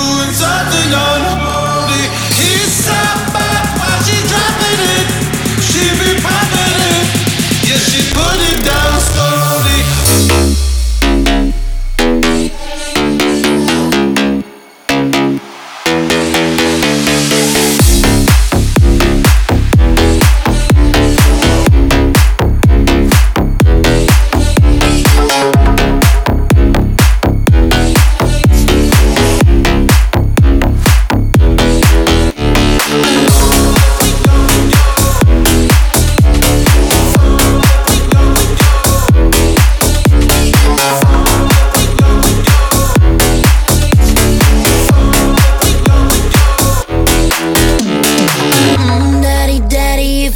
[0.00, 1.49] doing something on